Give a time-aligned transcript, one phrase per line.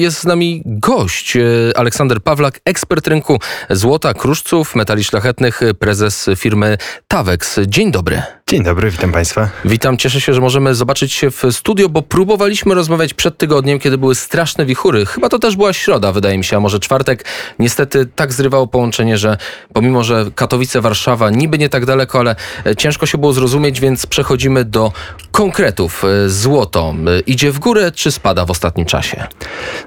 [0.00, 1.40] Jest z nami gość, e,
[1.76, 3.38] Aleksander Pawlak, ekspert rynku
[3.70, 7.60] złota, kruszców, metali szlachetnych, prezes firmy Tawex.
[7.66, 8.39] Dzień dobry.
[8.50, 9.48] Dzień dobry, witam Państwa.
[9.64, 13.98] Witam, cieszę się, że możemy zobaczyć się w studio, bo próbowaliśmy rozmawiać przed tygodniem, kiedy
[13.98, 15.06] były straszne wichury.
[15.06, 17.24] Chyba to też była środa, wydaje mi się, a może czwartek.
[17.58, 19.36] Niestety tak zrywało połączenie, że
[19.72, 22.36] pomimo, że Katowice, Warszawa niby nie tak daleko, ale
[22.66, 24.92] e, ciężko się było zrozumieć, więc przechodzimy do
[25.32, 26.04] konkretów.
[26.04, 29.26] E, złoto e, idzie w górę, czy spada w ostatnim czasie?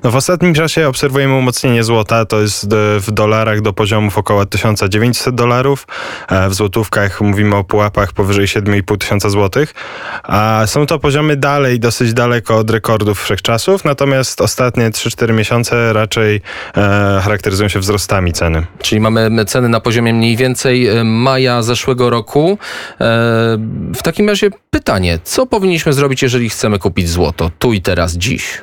[0.03, 2.67] No w ostatnim czasie obserwujemy umocnienie złota, to jest
[2.99, 5.87] w dolarach do poziomów około 1900 dolarów.
[6.49, 9.73] W złotówkach mówimy o pułapach powyżej 7,5 tysiąca złotych.
[10.65, 16.41] Są to poziomy dalej, dosyć daleko od rekordów wszechczasów, natomiast ostatnie 3-4 miesiące raczej
[16.77, 18.65] e, charakteryzują się wzrostami ceny.
[18.81, 22.57] Czyli mamy ceny na poziomie mniej więcej e, maja zeszłego roku.
[22.91, 22.95] E,
[23.95, 28.61] w takim razie pytanie, co powinniśmy zrobić, jeżeli chcemy kupić złoto tu i teraz, dziś?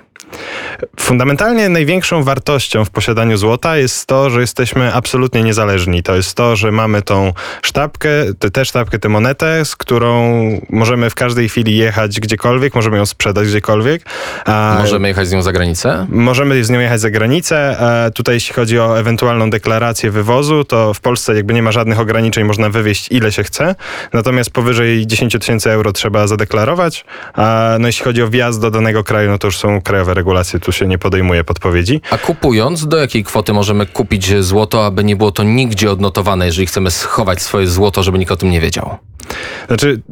[1.00, 6.02] Fundamentalnie największą wartością w posiadaniu złota jest to, że jesteśmy absolutnie niezależni.
[6.02, 8.08] To jest to, że mamy tą sztabkę,
[8.52, 13.48] tę sztabkę, tę monetę, z którą możemy w każdej chwili jechać gdziekolwiek, możemy ją sprzedać
[13.48, 14.02] gdziekolwiek.
[14.78, 16.06] Możemy jechać z nią za granicę?
[16.10, 17.76] Możemy z nią jechać za granicę.
[18.14, 22.44] Tutaj jeśli chodzi o ewentualną deklarację wywozu, to w Polsce jakby nie ma żadnych ograniczeń,
[22.44, 23.74] można wywieźć ile się chce.
[24.12, 27.04] Natomiast powyżej 10 tysięcy euro trzeba zadeklarować.
[27.78, 30.69] No jeśli chodzi o wjazd do danego kraju, no to już są krajowe regulacje, tu
[30.72, 32.00] się nie podejmuje podpowiedzi.
[32.10, 36.66] A kupując, do jakiej kwoty możemy kupić złoto, aby nie było to nigdzie odnotowane, jeżeli
[36.66, 38.96] chcemy schować swoje złoto, żeby nikt o tym nie wiedział?
[39.66, 40.02] Znaczy,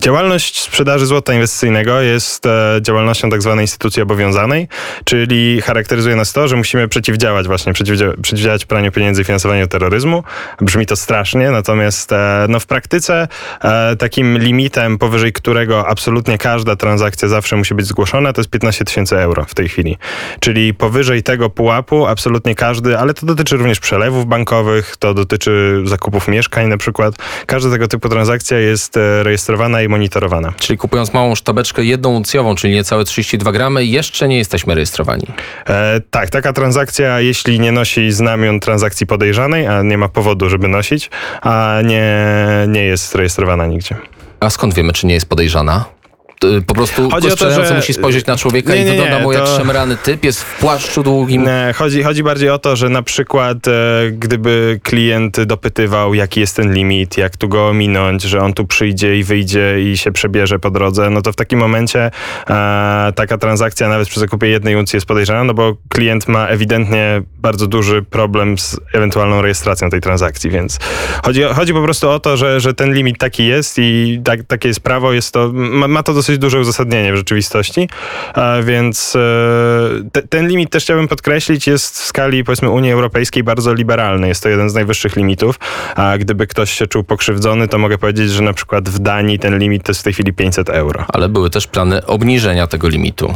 [0.00, 4.68] Działalność sprzedaży złota inwestycyjnego jest e, działalnością tak zwanej instytucji obowiązanej,
[5.04, 10.24] czyli charakteryzuje nas to, że musimy przeciwdziałać właśnie, przeciwdzia przeciwdziałać praniu pieniędzy i finansowaniu terroryzmu.
[10.60, 13.28] Brzmi to strasznie, natomiast e, no, w praktyce
[13.60, 18.84] e, takim limitem, powyżej którego absolutnie każda transakcja zawsze musi być zgłoszona, to jest 15
[18.84, 19.98] tysięcy euro w tej chwili.
[20.40, 26.28] Czyli powyżej tego pułapu absolutnie każdy, ale to dotyczy również przelewów bankowych, to dotyczy zakupów
[26.28, 27.14] mieszkań na przykład.
[27.46, 29.22] Każda tego typu transakcja jest e,
[29.84, 30.52] i monitorowana.
[30.58, 35.26] Czyli kupując małą sztabeczkę jedną uncjową, czyli niecałe 32 gramy, jeszcze nie jesteśmy rejestrowani.
[35.66, 40.68] E, tak, taka transakcja, jeśli nie nosi znamion transakcji podejrzanej, a nie ma powodu, żeby
[40.68, 41.10] nosić,
[41.42, 42.26] a nie,
[42.68, 43.96] nie jest rejestrowana nigdzie.
[44.40, 45.84] A skąd wiemy, czy nie jest podejrzana?
[46.44, 49.18] Y, po prostu chodzi o to, że musi spojrzeć na człowieka nie, nie, i wygląda
[49.18, 49.56] mu jak to...
[49.56, 51.42] szemrany typ, jest w płaszczu długim.
[51.42, 53.72] Nie, chodzi, chodzi bardziej o to, że na przykład e,
[54.12, 59.18] gdyby klient dopytywał, jaki jest ten limit, jak tu go ominąć, że on tu przyjdzie
[59.18, 62.10] i wyjdzie i się przebierze po drodze, no to w takim momencie
[62.50, 67.22] e, taka transakcja nawet przy zakupie jednej uncji jest podejrzana, no bo klient ma ewidentnie
[67.38, 70.78] bardzo duży problem z ewentualną rejestracją tej transakcji, więc
[71.24, 74.68] chodzi, chodzi po prostu o to, że, że ten limit taki jest i tak, takie
[74.68, 77.88] jest prawo, jest to, ma, ma to dosyć dosyć duże uzasadnienie w rzeczywistości,
[78.62, 83.74] więc e, te, ten limit też chciałbym podkreślić jest w skali powiedzmy Unii Europejskiej bardzo
[83.74, 84.28] liberalny.
[84.28, 85.58] Jest to jeden z najwyższych limitów,
[85.96, 89.58] a gdyby ktoś się czuł pokrzywdzony, to mogę powiedzieć, że na przykład w Danii ten
[89.58, 91.04] limit to jest w tej chwili 500 euro.
[91.08, 93.34] Ale były też plany obniżenia tego limitu.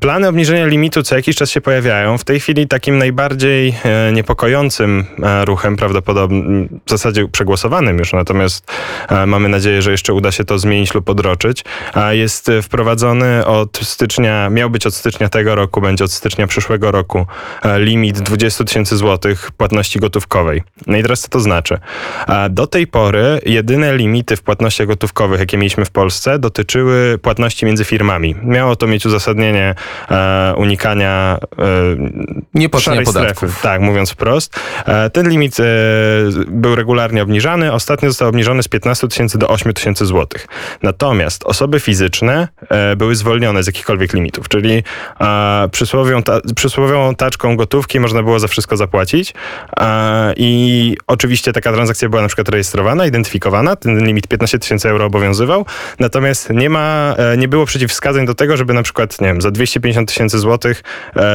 [0.00, 2.18] Plany obniżenia limitu co jakiś czas się pojawiają.
[2.18, 6.40] W tej chwili takim najbardziej e, niepokojącym e, ruchem, prawdopodobnie
[6.86, 8.72] w zasadzie przegłosowanym już, natomiast
[9.26, 11.64] mamy nadzieję, że jeszcze uda się to zmienić lub odroczyć,
[12.10, 17.26] jest wprowadzony od stycznia, miał być od stycznia tego roku, będzie od stycznia przyszłego roku
[17.62, 20.62] e, limit 20 tysięcy złotych płatności gotówkowej.
[20.86, 21.78] No i teraz co to znaczy?
[22.50, 27.84] Do tej pory jedyne limity w płatnościach gotówkowych, jakie mieliśmy w Polsce, dotyczyły płatności między
[27.84, 28.36] firmami.
[28.42, 29.74] Miało to mieć uzasadnienie
[30.10, 32.56] e, unikania e,
[33.04, 33.50] podatków.
[33.50, 34.60] Strefy, tak, mówiąc wprost.
[34.86, 35.64] E, ten limit e,
[36.46, 37.72] był regularnie obniżany.
[37.72, 40.46] Ostatnio został obniżony z 15 tysięcy do 8 tysięcy złotych.
[40.82, 44.82] Natomiast osoby fizyczne e, były zwolnione z jakichkolwiek limitów, czyli
[45.20, 45.68] e,
[46.24, 49.34] ta, przysłowiową taczką gotówki można było za wszystko zapłacić.
[49.80, 55.06] E, i oczywiście taka transakcja była na przykład rejestrowana, identyfikowana, ten limit 15 tysięcy euro
[55.06, 55.66] obowiązywał,
[55.98, 60.08] natomiast nie ma, nie było przeciwwskazań do tego, żeby na przykład, nie wiem, za 250
[60.08, 60.82] tysięcy złotych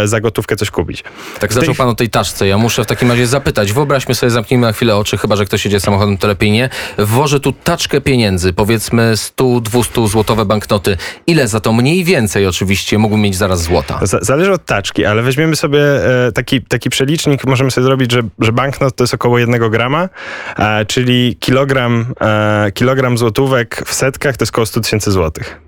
[0.06, 1.04] za gotówkę coś kupić.
[1.40, 1.76] Tak zaczął tej...
[1.76, 4.96] pan o tej taczce, ja muszę w takim razie zapytać, wyobraźmy sobie, zamknijmy na chwilę
[4.96, 10.08] oczy, chyba, że ktoś jedzie samochodem, to lepiej nie, włożę tu taczkę pieniędzy, powiedzmy 100-200
[10.08, 10.98] zł złotowe banknoty.
[11.28, 14.00] Ile za to mniej więcej oczywiście mógłbym mieć zaraz złota?
[14.22, 15.82] Zależy od taczki, ale weźmiemy sobie
[16.28, 20.10] e, taki, taki przelicznik, możemy sobie zrobić, że, że banknot to jest około jednego grama,
[20.58, 25.62] e, czyli kilogram, e, kilogram złotówek w setkach to jest około 100 tysięcy złotych.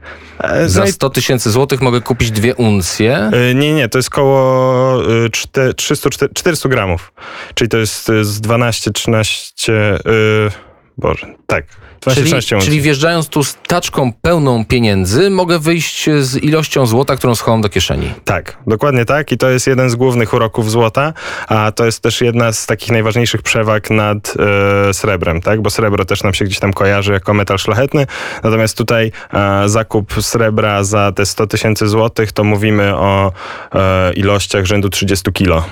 [0.66, 3.32] Za 100 tysięcy złotych mogę kupić dwie uncje?
[3.56, 5.02] Nie, nie, to jest około
[5.76, 7.14] 300, 400 gramów.
[7.54, 9.74] Czyli to jest z 12, 13...
[10.98, 11.66] Boże, tak.
[12.00, 12.60] Czyli, 12-13 uncji.
[12.60, 17.70] czyli wjeżdżając tu z taczką pełną pieniędzy, mogę wyjść z ilością złota, którą schowam do
[17.70, 18.14] kieszeni.
[18.26, 21.14] Tak, dokładnie tak i to jest jeden z głównych uroków złota,
[21.48, 24.34] a to jest też jedna z takich najważniejszych przewag nad
[24.90, 25.62] e, srebrem, tak?
[25.62, 28.08] Bo srebro też nam się gdzieś tam kojarzy jako metal szlachetny,
[28.44, 33.32] natomiast tutaj e, zakup srebra za te 100 tysięcy złotych to mówimy o
[33.74, 35.64] e, ilościach rzędu 30 kilo.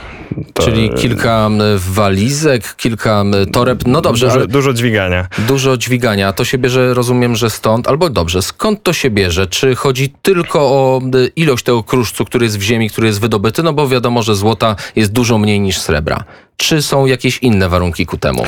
[0.53, 3.83] To, Czyli kilka walizek, kilka toreb.
[3.85, 5.27] No dobrze, dużo, ale dużo dźwigania.
[5.47, 6.14] dużo dźwigania.
[6.35, 9.47] To się bierze, rozumiem, że stąd, albo dobrze, skąd to się bierze?
[9.47, 13.63] Czy chodzi tylko o m, ilość tego kruszcu, który jest w ziemi, który jest wydobyty?
[13.63, 16.23] No bo wiadomo, że złota jest dużo mniej niż srebra.
[16.57, 18.45] Czy są jakieś inne warunki ku temu?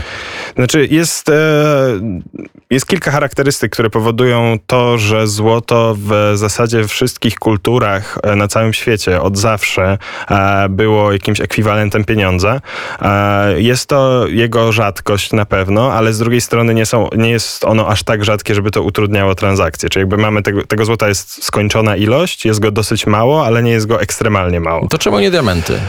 [0.56, 1.33] Znaczy jest, e,
[2.69, 8.48] jest kilka charakterystyk, które powodują to, że złoto w zasadzie we wszystkich kulturach e, na
[8.48, 9.98] całym świecie od zawsze
[10.30, 12.62] e, było jakimś ekwiwalentem pieniądza.
[13.57, 17.88] Jest to jego rzadkość na pewno, ale z drugiej strony nie, są, nie jest ono
[17.88, 19.89] aż tak rzadkie, żeby to utrudniało transakcje.
[19.89, 23.71] Czyli jakby mamy tego, tego złota jest skończona ilość, jest go dosyć mało, ale nie
[23.71, 24.88] jest go ekstremalnie mało.
[24.88, 25.80] To czemu nie diamenty?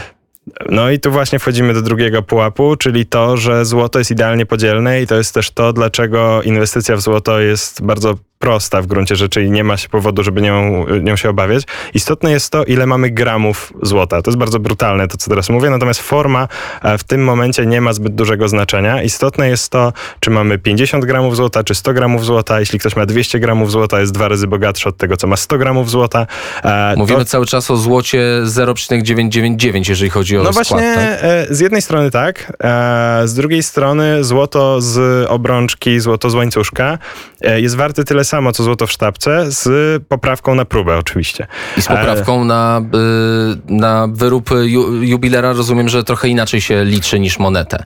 [0.69, 5.01] No i tu właśnie wchodzimy do drugiego pułapu, czyli to, że złoto jest idealnie podzielne
[5.01, 9.43] i to jest też to, dlaczego inwestycja w złoto jest bardzo prosta w gruncie rzeczy
[9.43, 11.63] i nie ma się powodu, żeby nią, nią się obawiać.
[11.93, 14.21] Istotne jest to, ile mamy gramów złota.
[14.21, 16.47] To jest bardzo brutalne to, co teraz mówię, natomiast forma
[16.83, 19.03] e, w tym momencie nie ma zbyt dużego znaczenia.
[19.03, 22.59] Istotne jest to, czy mamy 50 gramów złota, czy 100 gramów złota.
[22.59, 25.57] Jeśli ktoś ma 200 gramów złota, jest dwa razy bogatszy od tego, co ma 100
[25.57, 26.27] gramów złota.
[26.63, 30.67] E, Mówimy to- cały czas o złocie 0,999, jeżeli chodzi o no skład.
[30.67, 31.19] właśnie, tak?
[31.21, 36.97] e, z jednej strony tak, e, z drugiej strony złoto z obrączki, złoto z łańcuszka
[37.41, 41.47] e, jest warte tyle samo, co złoto w sztabce, z poprawką na próbę oczywiście.
[41.77, 47.19] I z poprawką na, y, na wyrób ju, jubilera rozumiem, że trochę inaczej się liczy
[47.19, 47.83] niż monetę.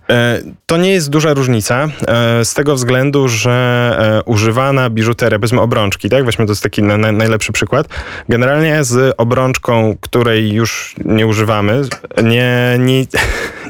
[0.66, 1.88] To nie jest duża różnica
[2.44, 6.26] z tego względu, że używana biżuteria, powiedzmy obrączki, tak?
[6.26, 7.88] Weźmy to jest taki na, na, najlepszy przykład.
[8.30, 11.82] Generalnie z obrączką, której już nie używamy,
[12.24, 13.06] nie, nie,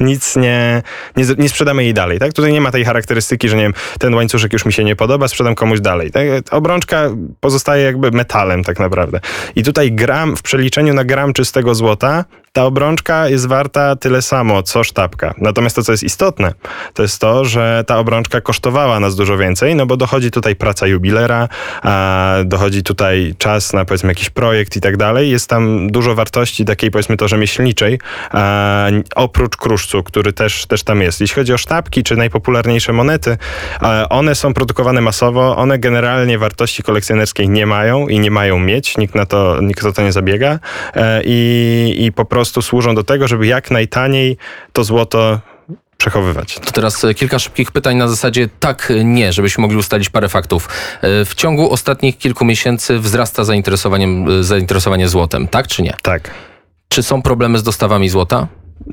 [0.00, 0.82] nic nie,
[1.16, 2.32] nie, nie sprzedamy jej dalej, tak?
[2.32, 5.28] Tutaj nie ma tej charakterystyki, że nie wiem, ten łańcuszek już mi się nie podoba,
[5.28, 6.10] sprzedam komuś dalej.
[6.10, 6.24] Tak?
[6.50, 7.10] Obrączka
[7.40, 9.20] pozostaje jakby metalem tak naprawdę.
[9.56, 12.24] I tutaj gram, w przeliczeniu na gram czystego złota,
[12.54, 15.34] ta obrączka jest warta tyle samo, co sztabka.
[15.38, 16.52] Natomiast to, co jest istotne,
[16.94, 20.86] to jest to, że ta obrączka kosztowała nas dużo więcej, no bo dochodzi tutaj praca
[20.86, 21.48] jubilera,
[21.82, 25.30] a dochodzi tutaj czas na powiedzmy jakiś projekt i tak dalej.
[25.30, 27.98] Jest tam dużo wartości takiej powiedzmy to rzemieślniczej,
[28.30, 31.20] a, oprócz kruszcu, który też, też tam jest.
[31.20, 33.36] Jeśli chodzi o sztabki czy najpopularniejsze monety,
[33.80, 38.96] a, one są produkowane masowo, one generalnie wartości kolekcjonerskiej nie mają i nie mają mieć,
[38.98, 40.58] nikt na to, nikt o to nie zabiega
[40.94, 44.36] e, i, i po prostu służą do tego, żeby jak najtaniej
[44.72, 45.40] to złoto
[45.96, 46.54] przechowywać.
[46.54, 50.28] To teraz e, kilka szybkich pytań na zasadzie tak, e, nie, żebyśmy mogli ustalić parę
[50.28, 50.68] faktów.
[51.02, 53.44] E, W ciągu ostatnich kilku miesięcy wzrasta e,
[54.42, 55.94] zainteresowanie złotem, tak czy nie?
[56.02, 56.30] Tak.
[56.88, 58.46] Czy są problemy z dostawami złota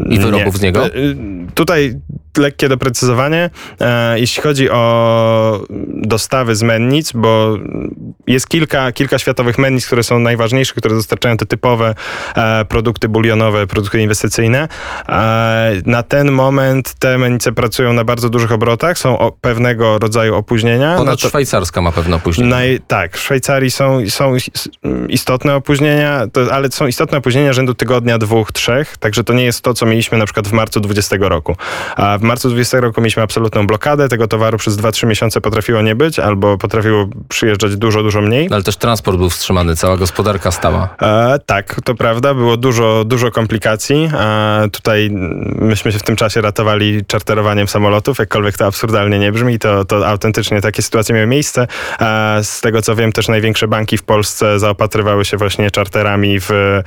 [0.10, 0.60] i wyrobów Nie.
[0.60, 0.86] z niego?
[0.86, 1.16] E, y,
[1.54, 1.94] Tutaj
[2.38, 3.50] lekkie doprecyzowanie.
[3.82, 7.58] E, Jeśli chodzi o dostawy z mennic, bo
[8.28, 11.96] jest kilka, kilka światowych mennic, które są najważniejsze, które dostarczają te typowe
[12.36, 14.68] e, produkty bulionowe, produkty inwestycyjne.
[15.10, 20.98] E, Na ten moment te mennice pracują na bardzo dużych obrotach, są pewnego rodzaju opóźnienia.
[20.98, 22.48] Ponad to- szwajcarska ma pewno później.
[22.48, 24.50] Naj, tak, w Szwajcarii są, są is-
[25.10, 29.62] istotne opóźnienia, to, ale są istotne opóźnienia rzędu tygodnia, dwóch, trzech, także to nie jest
[29.62, 31.56] to, co mieliśmy na przykład w marcu 20 roku.
[31.96, 35.96] A w marcu 20 roku mieliśmy absolutną blokadę, tego towaru przez 2-3 miesiące potrafiło nie
[35.96, 38.48] być, albo potrafiło przyjeżdżać dużo, dużo mniej.
[38.52, 40.90] Ale też transport był wstrzymany, cała gospodarka stała.
[41.02, 44.10] E, tak, to prawda, było dużo, dużo komplikacji.
[44.14, 45.10] E, tutaj
[45.56, 50.08] myśmy się w tym czasie ratowali czarterowaniem samolotów, jakkolwiek to absurdalnie nie brzmi, to, to
[50.08, 51.68] autentycznie takie sytuacje miały miejsce.
[52.02, 56.52] E, z tego co wiem, też największe banki w Polsce zaopatrywały się właśnie czarterami w
[56.52, 56.84] e,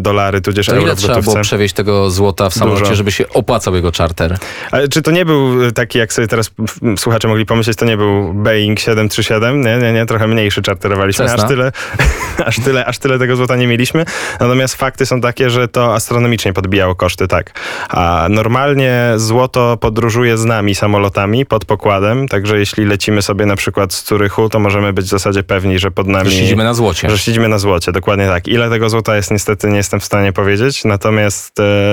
[0.00, 1.32] dolary, tudzież To euro ile w trzeba gotówce.
[1.32, 2.94] było przewieźć tego złota w samolocie, Dużo.
[2.94, 4.36] żeby się opłacał jego czarter?
[4.70, 6.50] Ale czy to nie był taki, jak sobie teraz
[6.96, 9.60] słuchacze mogli pomyśleć, to nie był Boeing 737?
[9.60, 11.24] Nie, nie, nie, trochę mniejszy czarterowaliśmy.
[11.26, 11.44] Cessna?
[11.44, 11.72] Aż tyle,
[12.46, 14.04] aż, tyle, aż tyle tego złota nie mieliśmy.
[14.40, 17.60] Natomiast fakty są takie, że to astronomicznie podbijało koszty, tak.
[17.88, 23.92] A normalnie złoto podróżuje z nami samolotami pod pokładem, także jeśli lecimy sobie na przykład
[23.92, 26.30] z Curychu, to możemy być w zasadzie pewni, że pod nami...
[26.30, 27.10] Że siedzimy na złocie.
[27.10, 28.48] Że siedzimy na złocie, dokładnie tak.
[28.48, 31.83] Ile tego złota jest, niestety nie jestem w stanie powiedzieć, natomiast e, e,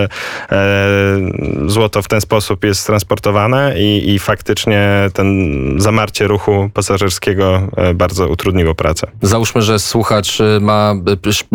[1.68, 5.28] złoto w ten sposób jest transportowane i, i faktycznie ten
[5.78, 9.08] zamarcie ruchu pasażerskiego e, bardzo utrudniło pracę.
[9.22, 10.96] Załóżmy, że słuchacz y, ma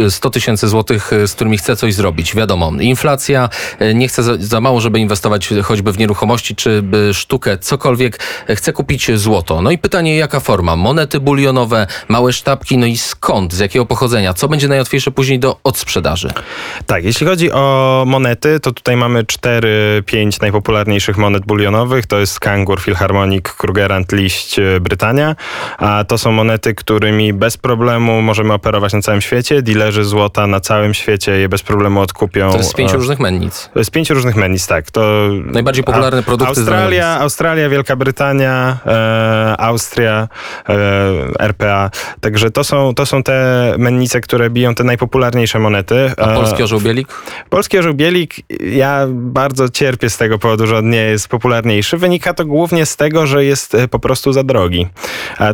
[0.00, 2.34] y, 100 tysięcy złotych, z którymi chce coś zrobić.
[2.34, 3.48] Wiadomo, inflacja,
[3.94, 8.18] nie chce za, za mało, żeby inwestować choćby w nieruchomości czy sztukę, cokolwiek.
[8.48, 9.62] Chce kupić złoto.
[9.62, 10.76] No i pytanie, jaka forma?
[10.76, 14.34] Monety bulionowe, małe sztabki, no i skąd, z jakiego pochodzenia?
[14.34, 16.32] Co będzie najłatwiejsze później do odsprzedaży?
[16.86, 18.25] Tak, jeśli chodzi o monety,
[18.60, 22.06] to tutaj mamy 4-5 najpopularniejszych monet bulionowych.
[22.06, 25.36] To jest Kangur, Philharmonic, Krugerrand, Liść, e, Brytania.
[25.78, 29.62] A to są monety, którymi bez problemu możemy operować na całym świecie.
[29.62, 32.50] Dilerzy złota na całym świecie je bez problemu odkupią.
[32.50, 33.70] To jest z pięciu E, różnych mennic.
[33.72, 34.90] To jest pięć różnych mennic, tak.
[34.90, 40.28] To Najbardziej popularne produkty z Australia, Australia, Wielka Brytania, e, Austria,
[40.68, 40.74] e,
[41.38, 41.90] RPA.
[42.20, 46.12] Także to są, to są te mennice, które biją te najpopularniejsze monety.
[46.16, 47.08] A E, polski orzeł bielik?
[47.50, 48.15] Polski orzeł bielik,
[48.60, 51.96] ja bardzo cierpię z tego powodu, że on nie jest popularniejszy.
[51.96, 54.86] Wynika to głównie z tego, że jest e, po prostu za drogi.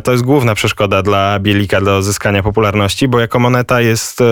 [0.03, 4.25] To jest główna przeszkoda dla bielika do zyskania popularności, bo jako moneta jest, e,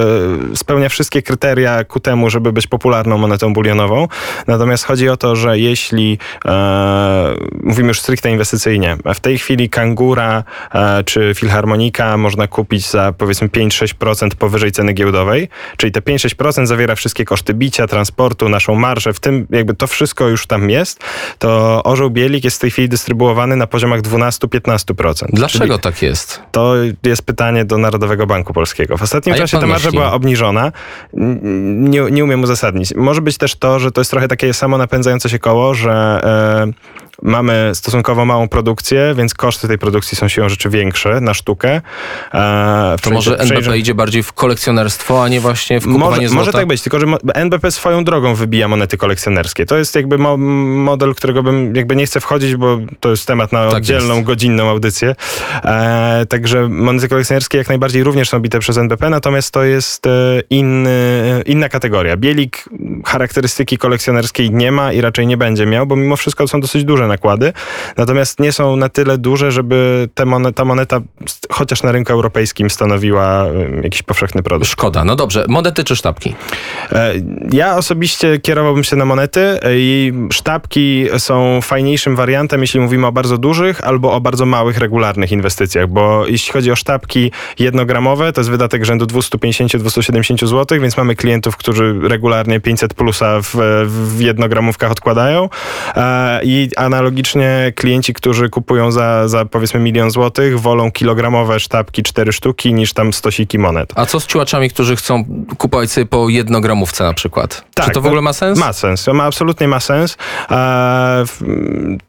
[0.55, 4.07] spełnia wszystkie kryteria ku temu, żeby być popularną monetą bulionową.
[4.47, 7.33] Natomiast chodzi o to, że jeśli e,
[7.63, 13.47] mówimy już stricte inwestycyjnie, w tej chwili kangura e, czy filharmonika można kupić za powiedzmy
[13.47, 19.19] 5-6% powyżej ceny giełdowej, czyli te 5-6% zawiera wszystkie koszty bicia, transportu, naszą marżę, w
[19.19, 20.99] tym jakby to wszystko już tam jest,
[21.39, 25.25] to orzeł bielik jest w tej chwili dystrybuowany na poziomach 12-15%.
[25.33, 26.41] Dlaczego Czyli tak jest?
[26.51, 26.73] to
[27.05, 28.97] jest pytanie do Narodowego Banku Polskiego.
[28.97, 29.99] W ostatnim czasie ta marża myśli?
[29.99, 30.71] była obniżona.
[31.13, 32.95] Nie, nie umiem uzasadnić.
[32.95, 37.10] Może być też to, że to jest trochę takie samo napędzające się koło, że e,
[37.21, 41.81] mamy stosunkowo małą produkcję, więc koszty tej produkcji są siłą rzeczy większe na sztukę.
[42.33, 46.27] E, To może przejrzymy- NBP idzie bardziej w kolekcjonerstwo, a nie właśnie w kupowanie może,
[46.27, 46.39] złota?
[46.45, 49.65] może tak być, tylko że NBP swoją drogą wybija monety kolekcjonerskie.
[49.65, 53.51] To jest jakby mo- model, którego bym jakby nie chcę wchodzić, bo to jest temat
[53.51, 54.27] na Tak oddzielną, jest.
[54.27, 55.15] godzinną audycję.
[55.65, 60.09] E, także monety kolekcjonerskie jak najbardziej również są bite przez NBP, natomiast to jest e,
[60.49, 60.91] inny,
[61.45, 62.17] inna kategoria.
[62.17, 62.63] Bielik
[63.05, 67.07] charakterystyki kolekcjonerskiej nie ma i raczej nie będzie miał, bo mimo wszystko są dosyć duże
[67.11, 67.53] nakłady,
[67.97, 71.01] natomiast nie są na tyle duże, żeby te monet, ta moneta
[71.49, 74.71] chociaż na rynku europejskim stanowiła e, jakiś powszechny produkt.
[74.71, 75.03] Szkoda.
[75.03, 76.35] No dobrze, monety czy sztabki?
[76.91, 77.13] E,
[77.51, 83.37] Ja osobiście kierowałbym się na monety i sztabki są fajniejszym wariantem, jeśli mówimy o bardzo
[83.37, 88.49] dużych albo o bardzo małych, regularnych inwestycjach, bo jeśli chodzi o sztabki jednogramowe, to jest
[88.49, 95.49] wydatek rzędu 250-270 zł, więc mamy klientów, którzy regularnie 500 plusa w, w jednogramówkach odkładają
[95.95, 102.33] E, i analogicznie klienci, którzy kupują za, za powiedzmy milion złotych, wolą kilogramowe sztabki, cztery
[102.33, 103.93] sztuki, niż tam stosiki monet.
[103.95, 105.25] A co z ciułaczami, którzy chcą
[105.57, 107.65] kupować sobie po jednogramówce na przykład?
[107.75, 108.60] Tak, czy to w ogóle ma sens?
[108.60, 110.17] Ma sens, ma absolutnie ma sens.
[110.51, 110.55] E,
[111.27, 111.41] w-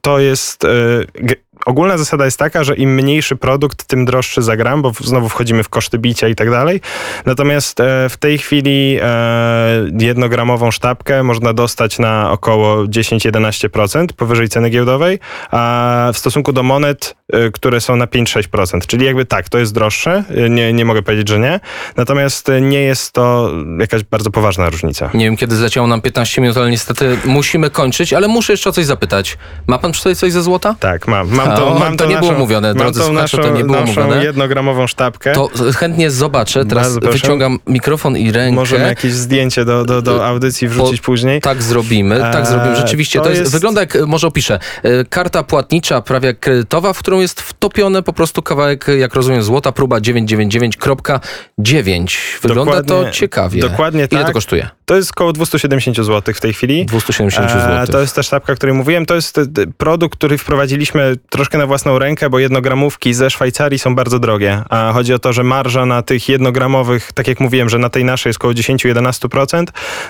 [0.01, 0.65] To jest.
[0.65, 0.69] e,
[1.15, 5.29] g- Ogólna zasada jest taka, że im mniejszy produkt, tym droższy za gram, bo znowu
[5.29, 6.81] wchodzimy w koszty bicia i tak dalej.
[7.27, 14.71] Natomiast e, w tej chwili e, jednogramową sztabkę można dostać na około 10-11% powyżej ceny
[14.71, 15.19] giełdowej,
[15.51, 18.87] a w stosunku do monet, e, które są na 5-6%.
[18.87, 21.61] Czyli jakby tak, to jest droższe, nie, nie mogę powiedzieć, że nie.
[21.97, 23.51] Natomiast nie jest to
[23.81, 25.11] jakaś bardzo poważna różnica.
[25.15, 28.73] Nie wiem, kiedy zleciało nam 15 minut, ale niestety musimy kończyć, ale muszę jeszcze o
[28.73, 29.39] coś zapytać.
[29.67, 30.75] Ma pan przy sobie coś ze złota?
[30.81, 31.29] Tak, mam.
[31.29, 33.65] Mam Tą, o, mam to tą nie było mówione, mam drodzy słuchacze, naszą, to nie
[33.65, 34.25] było naszą mówione.
[34.25, 35.33] jednogramową sztabkę.
[35.33, 36.65] To chętnie zobaczę.
[36.65, 38.55] Teraz wyciągam mikrofon i rękę.
[38.55, 41.41] Możemy jakieś zdjęcie do, do, do audycji wrzucić później.
[41.41, 42.77] Tak zrobimy, tak Eee, zrobimy.
[42.77, 46.93] Rzeczywiście, to, to jest, jest- wygląda jak, może opiszę, e, karta płatnicza, prawie jak kredytowa,
[46.93, 52.17] w którą jest wtopione po prostu kawałek, jak rozumiem, złota, próba 999.9.
[52.43, 53.61] Wygląda to Dokładnie- ciekawie.
[53.61, 54.27] dokładnie Ile tak.
[54.27, 54.69] to kosztuje?
[54.85, 56.87] To jest około 270 zł w tej chwili.
[56.87, 57.87] 270 E, zł.
[57.93, 59.07] To jest ta sztabka, o której mówiłem.
[59.07, 59.45] To jest e,
[59.77, 64.63] produkt, który wprowadziliśmy troszkę na własną rękę, bo jednogramówki ze Szwajcarii są bardzo drogie.
[64.71, 68.05] A chodzi o to, że marża na tych jednogramowych, tak jak mówiłem, że na tej
[68.05, 69.65] naszej jest około 10-11%,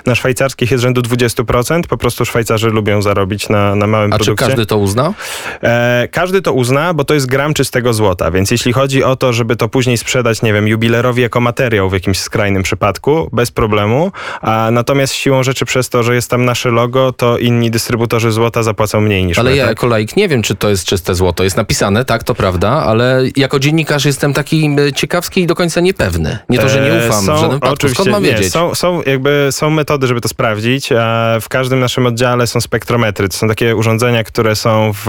[0.05, 1.81] na szwajcarskich jest rzędu 20%.
[1.87, 4.45] Po prostu Szwajcarzy lubią zarobić na, na małym A czy produkcie.
[4.45, 5.13] każdy to uzna?
[5.63, 9.33] E, każdy to uzna, bo to jest gram czystego złota, więc jeśli chodzi o to,
[9.33, 14.11] żeby to później sprzedać, nie wiem, jubilerowi jako materiał w jakimś skrajnym przypadku, bez problemu,
[14.41, 18.63] a natomiast siłą rzeczy przez to, że jest tam nasze logo, to inni dystrybutorzy złota
[18.63, 19.55] zapłacą mniej niż Ale my.
[19.57, 19.69] ja tak?
[19.69, 21.22] jako laik nie wiem, czy to jest czyste złoto.
[21.43, 25.81] Jest napisane, tak, to prawda, ale jako dziennikarz jestem taki e, ciekawski i do końca
[25.81, 26.37] niepewny.
[26.49, 27.73] Nie to, że nie E, ufam są, w żadnym wypadku.
[27.73, 28.53] Oczywiście, Skąd mam nie, wiedzieć?
[28.53, 30.89] Są, są, jakby, są metody, żeby to sprawdzić.
[31.41, 33.29] W każdym naszym oddziale są spektrometry.
[33.29, 35.07] To są takie urządzenia, które są w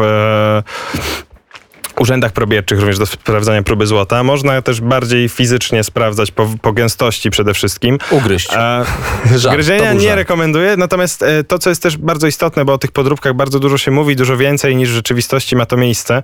[2.00, 4.22] urzędach probierczych, również do sprawdzania próby złota.
[4.22, 7.98] Można też bardziej fizycznie sprawdzać po, po gęstości przede wszystkim.
[8.10, 8.52] Ugryźć.
[8.52, 8.84] E,
[9.36, 10.16] Żart, Gryzienia nie żart.
[10.16, 13.78] rekomenduję, natomiast e, to, co jest też bardzo istotne, bo o tych podróbkach bardzo dużo
[13.78, 16.22] się mówi, dużo więcej niż w rzeczywistości ma to miejsce,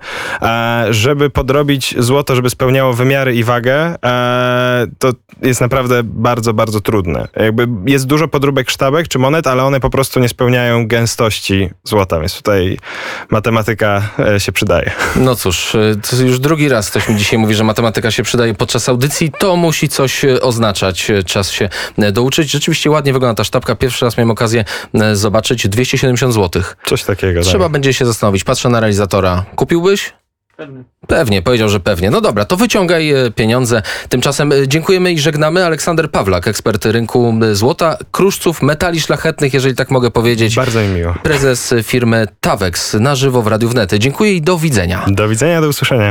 [0.89, 5.11] żeby podrobić złoto, żeby spełniało wymiary i wagę, e, to
[5.41, 7.27] jest naprawdę bardzo, bardzo trudne.
[7.35, 12.19] Jakby jest dużo podróbek sztabek czy monet, ale one po prostu nie spełniają gęstości złota,
[12.19, 12.77] więc tutaj
[13.29, 14.91] matematyka e, się przydaje.
[15.15, 18.53] No cóż, y, to już drugi raz ktoś mi dzisiaj mówi, że matematyka się przydaje
[18.53, 19.31] podczas audycji.
[19.39, 21.09] To musi coś y, oznaczać.
[21.09, 21.69] Y, Czas się
[22.11, 22.51] douczyć.
[22.51, 23.75] Rzeczywiście ładnie wygląda ta sztabka.
[23.75, 24.65] Pierwszy raz miałem okazję
[25.13, 25.67] zobaczyć.
[25.67, 26.63] 270 zł.
[26.85, 27.41] Coś takiego.
[27.41, 27.71] Trzeba tak.
[27.71, 28.43] będzie się zastanowić.
[28.43, 29.45] Patrzę na realizatora.
[29.55, 30.13] Kupiłbyś?
[30.61, 30.83] Pewnie.
[31.07, 32.11] Pewnie, powiedział, że pewnie.
[32.11, 33.81] No dobra, to wyciągaj e, pieniądze.
[34.09, 35.65] Tymczasem e, dziękujemy i żegnamy.
[35.65, 40.55] Aleksander Pawlak, ekspert rynku e, złota, kruszców, metali szlachetnych, jeżeli tak mogę powiedzieć.
[40.55, 41.15] Bardzo mi miło.
[41.23, 43.93] Prezes firmy Tavex na żywo w Radiu Wnet.
[43.93, 45.05] Dziękuję i do widzenia.
[45.07, 46.09] Do widzenia, do usłyszenia.